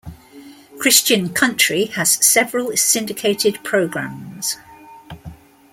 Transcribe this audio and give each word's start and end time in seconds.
Christian 0.79 1.29
country 1.31 1.85
has 1.85 2.13
several 2.25 2.75
syndicated 2.75 3.63
programs. 3.63 4.57